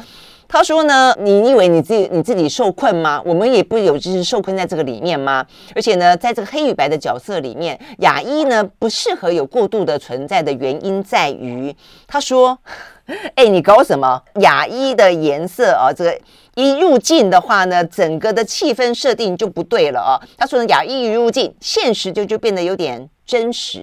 [0.53, 3.19] 他说呢，你以为你自己你自己受困吗？
[3.25, 5.43] 我们也不有就是受困在这个里面吗？
[5.75, 12.55] 而且呢，在这个黑与白的角色里面，雅一呢不适合有过度的存在的原因在于，他说，
[13.33, 14.21] 哎，你搞什么？
[14.41, 16.19] 雅一的颜色啊，这个
[16.53, 20.21] 一入境的话呢，整个的气氛设定就不对了啊。
[20.37, 23.79] 他说呢，亚裔一入境，现实就就变得有点真实，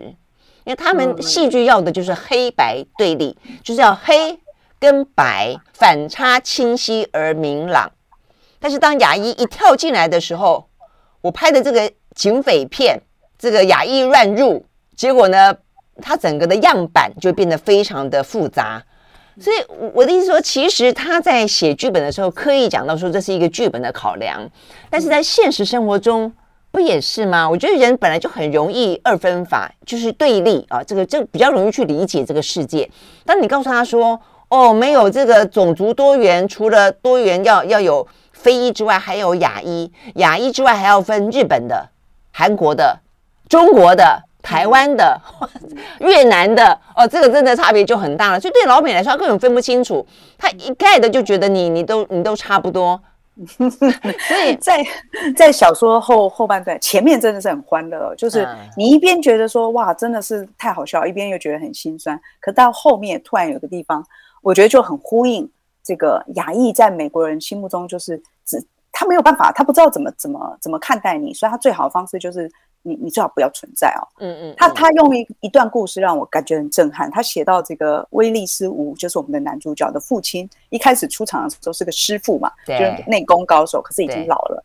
[0.63, 4.39] 因为他们戏剧要的就是黑白对立，就是要黑。
[4.81, 7.93] 跟白反差清晰而明朗，
[8.59, 10.67] 但是当牙医一跳进来的时候，
[11.21, 12.99] 我拍的这个警匪片，
[13.39, 14.65] 这个牙医乱入，
[14.97, 15.55] 结果呢，
[16.01, 18.83] 它整个的样板就变得非常的复杂。
[19.39, 19.57] 所以
[19.95, 24.47] 我的意思说，其实他在写剧本的时候刻意讲到说这是一个剧本的考量，
[24.91, 26.31] 但是在现实生活中
[26.71, 27.49] 不也是吗？
[27.49, 32.91] 我觉得人本来就很容易二分法，就是对立啊，这个就比较容易去理解这个世界。
[33.25, 41.89] 当你告诉他说，哦，没有这个种族多元，除了多元要要有非裔之外，还有亚裔，亚裔之外还要分日本的、
[42.33, 42.99] 韩国的、
[43.49, 45.21] 中国的、台湾的、
[46.01, 46.77] 越南的。
[46.97, 48.41] 哦，这个真的差别就很大了。
[48.41, 50.05] 所以对老美来说，他根本分不清楚，
[50.37, 53.01] 他一概的就觉得你你都你都差不多。
[53.47, 54.85] 所以在
[55.37, 62.21] 在小说后后半段，前面真的是很欢乐，就是你一边觉得说哇真的是太好笑，一边又觉得很心酸。
[62.41, 64.05] 可到后面突然有个地方。
[64.43, 65.49] 我觉得就很呼应
[65.83, 72.51] 这个亚裔在美国人心目中就是只他没有办法，他不知道怎么怎么怎么看待你，所以他最好的方式就是
[72.83, 74.03] 你你最好不要存在哦。
[74.19, 77.11] 嗯嗯，他他用一一段故事让我感觉很震撼。
[77.11, 84.63] 他写到这个威利斯吴就是我们的男主角的父亲，一开始出场的时候是个师傅嘛，就是内功高手，可是已经老了。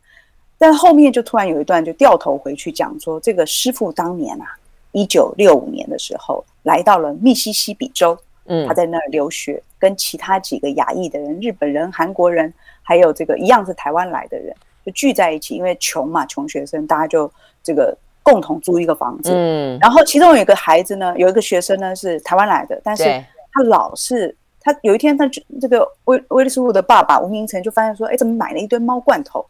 [0.57, 4.47] 但后面就突然有一段就掉头回去讲说，这个师傅当年啊，
[4.91, 8.17] 一九六五年的时候来到了密西西比州。
[8.45, 14.55] 嗯，他在那儿留学，跟其他几个亚裔的人，日本人、韩国人，还有这个一样是台湾来的人，
[14.85, 17.31] 就聚在一起，因为穷嘛，穷学生，大家就
[17.63, 19.31] 这个共同租一个房子。
[19.33, 23.03] 嗯，然后其中有一个孩子呢，有一个学生呢是台湾来的，但是
[23.51, 25.29] 他老是他有一天他
[25.59, 29.45] 这个威威利斯吴的爸爸吴明成就发现说，哎，怎么买了一堆猫罐头？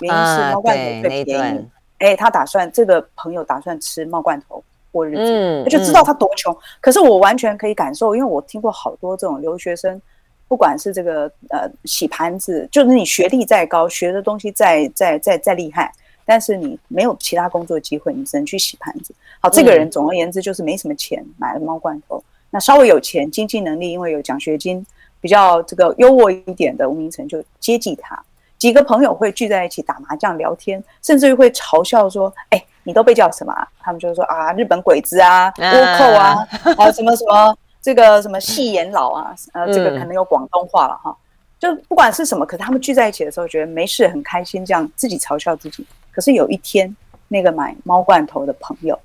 [0.00, 1.68] 原因是猫罐头最便宜。
[1.98, 4.64] 哎，他打算这个朋友打算吃猫罐头。
[4.90, 6.56] 过日子，他就知道他多穷。
[6.80, 10.00] 可是我完全可以感受，因为我听过好多这种留学生，
[10.48, 15.92] 不管是这个呃洗盘子，就是你学历再高，学的东西再再再再厉害，
[16.24, 19.14] 但是你没有其他工作机会，你只能去洗盘子。
[19.40, 22.22] 好，这个人总而言之就是没什么钱，买了猫罐头。
[22.50, 24.84] 那稍微有钱，经济能力，因为有奖学金，
[25.20, 28.20] 比较这个优渥一点的吴明成就接济他。
[28.58, 41.16] 几个朋友会聚在一起打麻将聊天，甚至于会嘲笑说：“哎，你都被叫什么？”他们就说：“啊，日本鬼子啊，倭寇啊，啊什么什么。”这个什么戏言老啊，呃，这个可能有广东话了哈。
[41.58, 45.86] 就不管是什么，可是他们聚在一起的时候，觉得没事，很开心，这样自己嘲笑自己。
[46.12, 46.94] 可是有一天，
[47.28, 48.98] 那个买猫罐头的朋友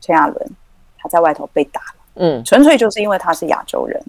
[0.00, 0.50] 陈亚伦，
[0.96, 1.94] 他在外头被打了。
[2.14, 4.02] 嗯，纯粹就是因为他是亚洲人，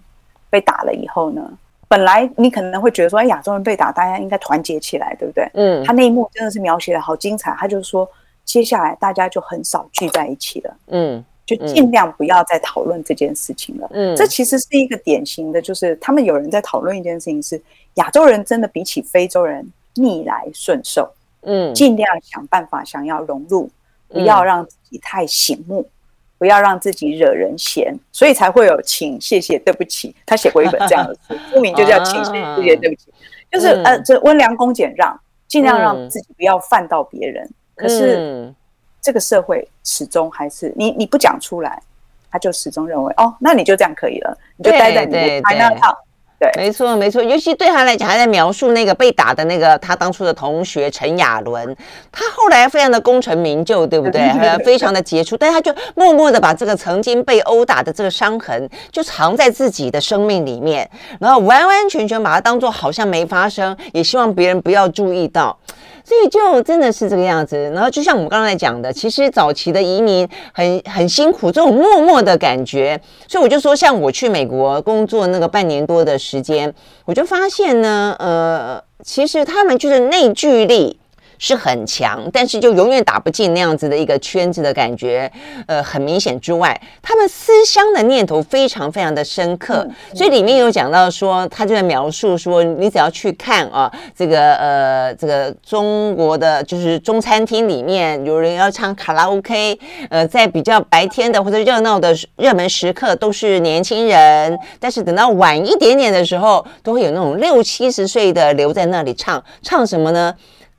[0.49, 1.47] 被打了以后呢，
[1.88, 5.47] 本来你可能会觉得说，哎，亚洲人被打，大家应该团结起来，对不对？
[5.53, 7.55] 嗯，他那一幕真的是描写的好精彩。
[7.60, 8.10] 他就说，
[8.50, 10.78] 接下来大家就很少聚在一起了。
[10.88, 11.24] 嗯。
[11.45, 13.89] 就尽量不要再讨论这件事情了。
[13.91, 17.60] 嗯，这其实是一个典型的，就是他们有人在讨论一件事情，是
[17.95, 21.12] 亚洲人真的比起非洲人逆来顺受。
[21.41, 23.68] 嗯，尽量想办法想要融入，
[24.10, 25.89] 不要让自己太醒目，
[26.38, 30.16] 不要让自己惹人嫌，所以才会有请、谢谢、对不起。
[30.28, 33.12] 他写过一本这样的书， 书名就叫请、谢谢、对不起，
[33.52, 37.50] 就是呃，这温良恭俭让，尽量让自己不要犯到别人。
[37.80, 38.53] 可是。
[39.01, 41.82] 这个社会始终还是你，你不讲出来，
[42.30, 45.97] 他就始终认为哦，那你就这样可以了，你就待在你的那套。
[46.38, 47.23] 对，没错没错。
[47.23, 51.73] 尤其对他来讲，还在描述那个被打的那个他当初的同学陈亚伦，
[52.11, 54.21] 他后来非常的功成名就，对不对？
[54.65, 60.88] 非常的杰出，但他就默默的把这个曾经被殴打的这个伤痕，就藏在自己的生命里面，
[61.21, 65.57] 然后完完全全把它当做好像没发生，也希望别人不要注意到。
[66.04, 73.00] 所以就真的是这个样子，然后就像我们刚才讲的，其实早期的移民很很辛苦，这种默默的感觉。
[73.28, 76.74] 所以我就说，像我去美国工作那个半年多的时间，
[77.06, 80.99] 我就发现呢，呃，其实他们就是内聚力。
[81.40, 85.32] 是很强，但是就永远打不进那样子的一个圈子的感觉，
[85.66, 99.80] 呃，很明显之外，他们思乡的念头非常非常的深刻，嗯、所以里面有讲到说，他就在描述说，你只要去看啊，这个呃，这个中国的就是中餐厅里面有人要唱卡拉 OK，
[100.10, 110.34] 呃，在比较白天的或者热闹的热门时刻都是年轻人，但是等到晚一点点的时候，都会有那种六七十岁的留在那里唱，唱什么呢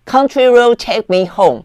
[0.06, 1.62] ？Country Road Take Me Home，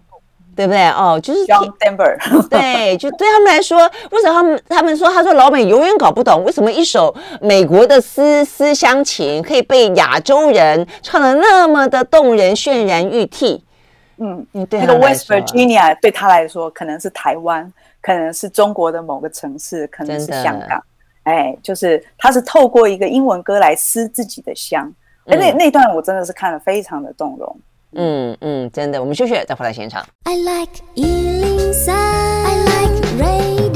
[0.56, 0.88] 对不对？
[0.90, 2.18] 哦，就是 John Denver，
[2.50, 3.80] 对，就对他们来说，
[4.12, 13.64] 为什么他们他们说，他说老美永远搞不懂，为什么一首美国的思思乡情可以被亚洲人唱的那么的动人、渲然欲涕？
[14.18, 17.70] 嗯，对，那个 West Virginia 对他来说可能是台湾，
[18.02, 20.82] 可能是中国的某个城市，可能是香港。
[21.24, 24.90] 哎，就是他是透过一个英文歌来思自己的乡。
[25.26, 27.60] 哎，那那段我真的是看了非常的动容。
[27.94, 30.06] 嗯嗯，真的，我们休息再回来现场。
[30.24, 33.76] I like 103, I like radio。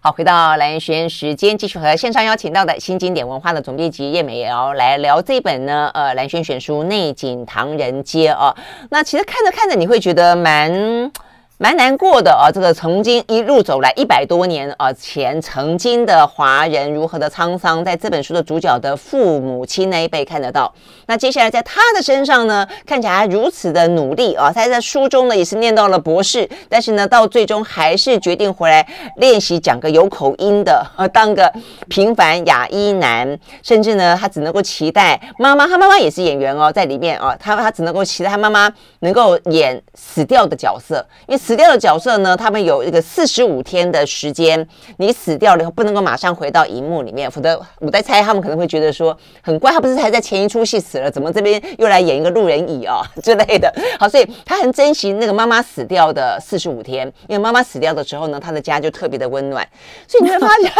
[0.00, 8.54] 好，回到蓝轩时间，继续和线上邀请到的新经典文化的总编辑叶美瑶来聊这本呢，呃，蓝轩选书《内景唐人街》哦。
[8.90, 11.10] 那其实看着看着，你会觉得蛮。
[11.58, 20.70] 蛮难过的啊，这个曾经一路走来一百多年啊前，曾经的华人如何的沧桑，在这本书的主角的父母亲那一辈看得到。
[21.06, 28.86] 那接下来在他的身上呢，看起来如此的努力啊，他在书中呢也是念到了博士，但是呢到最终还是决定回来
[29.16, 31.50] 练习讲个有口音的，呃，当个
[31.88, 41.40] 平凡亚裔男，甚至呢他只能够期待妈妈，他妈妈也是演员哦，在里面啊，他他只能够期待他妈妈能够演死掉的角色，因为。
[41.46, 44.66] 死掉的角色呢，他们有一个四十五天的时间，
[44.96, 53.72] 你死掉了以后不能够马上回到荧幕里面，否则我在猜他们可能会觉得说很怪，他不是还在前一出戏死了，怎么这边又来演一个路人乙啊、哦、之类的。
[53.96, 59.64] 好，所以他很珍惜那个妈妈死掉的四十五天，因为妈妈死掉的时候呢，他的家就特别的温暖。
[60.08, 60.72] 所以你会发现，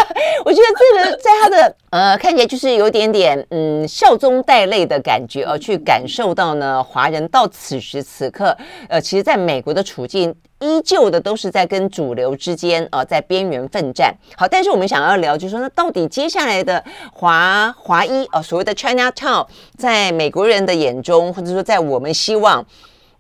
[0.45, 8.57] 我觉得这个在他的呃看起来就是有点点嗯笑中带泪的感觉，而去感受到呢华人到此时此刻
[8.89, 10.35] 呃，其实在美国的处境。
[10.61, 14.15] 依旧的都是在跟主流之间呃，在边缘奋战。
[14.37, 16.83] 好，但是我们想要聊，就是说，那到底接下来的
[17.13, 19.47] 华华裔呃，所谓的 Chinatown，
[19.77, 22.65] 在美国人的眼中，或者说在我们希望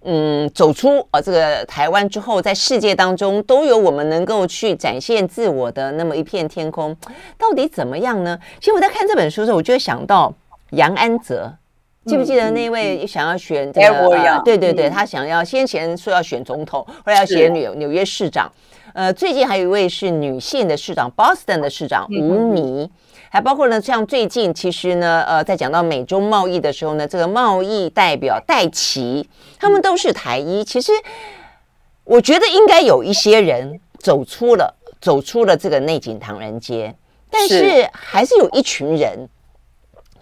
[0.05, 6.97] 嗯走出呃这个台湾之后，在世界当中都有我们能够去展现自我的那么一片天空，
[7.37, 8.39] 到底怎么样呢？
[8.61, 10.33] 其实我在看这本书的时候，我就会想到
[10.71, 11.53] 杨安泽。
[12.07, 13.87] 记不记得那位想要选这个？
[14.37, 18.51] 呃、对对对，他想要先前说要选总统，后来要选纽纽约市长。
[18.95, 22.89] 呃，最近还有一位是女性的市长，Boston 的市长吴宓，
[23.29, 29.29] 还包括呢，像最近其实呢，呃，在讲到美中贸易的时候呢，这个贸易代表戴琪，
[29.59, 30.65] 他们都是台医。
[30.65, 30.93] 其实
[32.05, 36.95] 我觉得应该有一些人走出了走出了这个内景唐人街，
[37.29, 39.29] 但是还是有一群人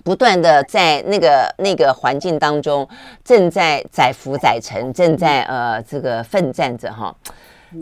[0.04, 2.88] 不断的在那个那个环境当中
[3.24, 7.12] 正在载浮载沉，正在呃这个奋战着哈。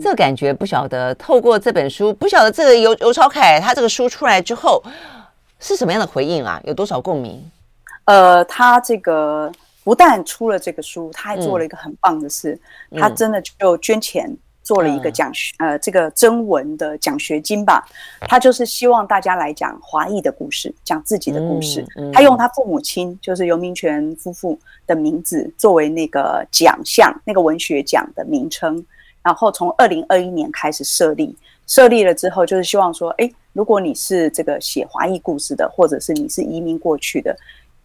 [0.01, 4.81] 这个感觉不晓得，透过这本书，不晓得这个尤尤超凯他这个书出来之后
[5.59, 6.59] 是什么样的回应啊？
[6.63, 7.43] 有多少共鸣？
[8.05, 9.51] 呃，他这个
[9.83, 12.59] 不但出了这个书，他还做了一个很棒的事，
[12.89, 17.85] 嗯、他真的就捐钱做了一个奖学、嗯、呃这个征文的奖学金吧。
[18.21, 21.85] 他就是希望大家来讲华裔的故事，讲自己的故事。
[21.97, 24.57] 嗯嗯、他用他父母亲就是游明泉夫妇
[24.87, 28.83] 的名字作为那个奖项，那个文学奖的名称。
[29.21, 31.33] 然后从二零二一年开始设立，
[31.65, 37.33] 设立了之后，就是希望说，哎，如果你是这个写华裔故事的，或者是你是移民过去的，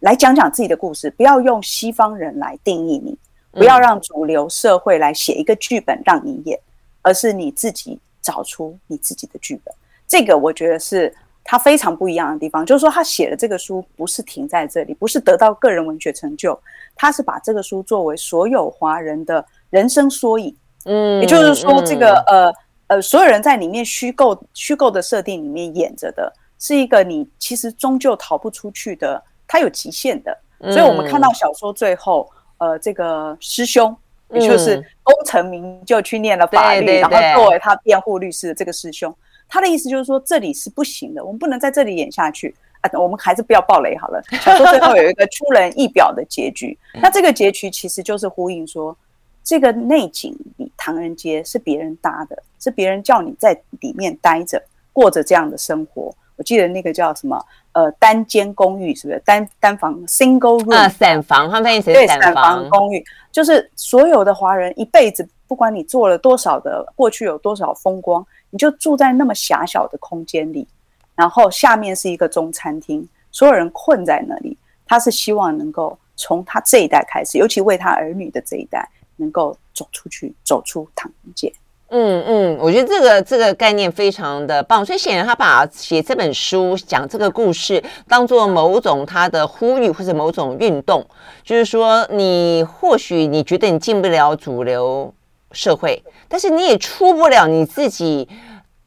[0.01, 3.17] 来讲讲自己的故事，不要用西方人来定义你，
[3.53, 6.59] 不要让主流社会来写一个剧本让你演，
[7.01, 9.73] 而是你自己找出你自己的剧本。
[10.07, 16.59] 这个我觉得是他非常不一样的地方，就是说他写的这个书不是停在这里，不是得到个人文学成就，
[16.95, 20.55] 他是把这个书作为所有华人的人生缩影。
[20.85, 22.55] 嗯，也就是说，这个、嗯、呃
[22.87, 30.35] 呃，所有人在里面虚构虚构的设定里面演着的，是一个你其实终究逃不出去的，它有极限的。
[30.61, 33.95] 所以我们看到小说最后，呃，这个师兄，
[34.31, 39.13] 也就是功成名就去念了法律，然后作为他辩护律师的这个师兄，
[39.47, 44.21] 他的意思就是说，这里是不行的，我们不能在这里演下去啊，我们还是不要爆雷好了。
[44.41, 48.95] 小说最后有一个出人意表的结局， 那这个结局其实就是呼应说。
[49.41, 54.61] 这个内景里，唐人街是别人搭的，是别人叫你在里面待着，
[54.93, 56.13] 过着这样的生活。
[56.39, 57.39] 我记得那个叫什么，
[57.73, 59.21] 呃，单间公寓是不是？
[59.25, 70.67] 单单房 single room 啊，散房，他们翻译成对，散房公寓，就是所有的华人一辈子，不管你做了多少的，过去有多少风光，你就住在那么狭小的空间里，
[71.13, 74.57] 然后下面是一个中餐厅，所有人困在那里。
[74.87, 78.89] 他是希望能够从他这一代开始，尤其为他儿女的这一代。
[79.21, 81.51] 能够走出去，走出唐人街。
[81.91, 84.85] 嗯嗯，我觉得这个这个概念非常的棒。
[84.85, 91.03] 所以显然他把写这本书讲这个故事当做某种他的呼吁或者某种运动，
[91.43, 95.11] 就是说你或许你觉得你进不了主流
[95.51, 98.29] 社会，但是你也出不了你自己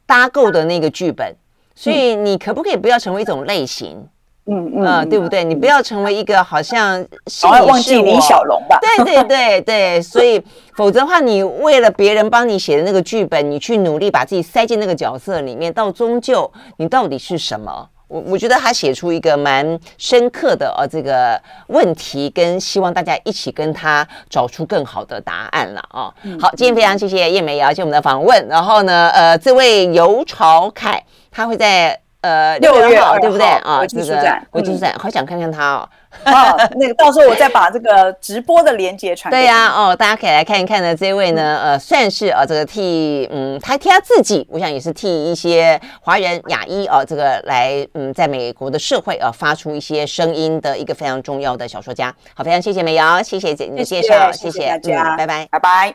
[0.05, 1.35] 搭构的那个剧本，
[1.75, 4.07] 所以你可不可以不要成为一种类型？
[4.45, 5.43] 嗯嗯、呃，对不对？
[5.43, 8.77] 你不要成为一个好像是你是忘记李小龙吧？
[8.81, 10.43] 对对对对，所以
[10.75, 17.87] 否则的话，你为了别人帮你写的那个剧本，你去努力把自己塞进那个角色里面，到终究你到底是什么？
[18.09, 26.13] 我我觉得他写出一个蛮深刻的呃这个问题，跟希望大家一起跟他找出更好的答案了啊！
[26.23, 28.45] 嗯、好，今天非常谢谢叶梅瑶接我们的访问。
[28.49, 31.97] 然后呢，呃，这位尤朝凯他会在。
[32.23, 33.77] 呃，六月二号对不对啊？
[33.79, 35.89] 国际书展，国际书展，好想看看他哦。
[36.25, 39.29] 哦， 那个到时候我再把这个直播的连接传。
[39.29, 40.95] 对呀，哦，大家可以来看一看呢。
[40.95, 52.13] 这位呢，呃，算是啊，这个替嗯，他替他自己，我想也是替一些华人亚裔啊，这个来嗯，在美国的社会啊，发出一些声音的一个非常重要的小说家。
[52.33, 55.91] 好，非常谢谢美瑶，谢谢姐你的介绍，谢谢大家，拜拜，拜拜。